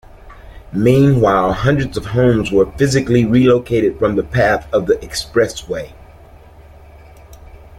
Meanwhile, 0.73 1.53
hundreds 1.53 1.95
of 1.95 2.07
homes 2.07 2.51
were 2.51 2.71
physically 2.71 3.23
relocated 3.23 3.99
from 3.99 4.15
the 4.15 4.23
path 4.23 4.67
of 4.73 4.87
the 4.87 4.95
expressway. 4.95 5.93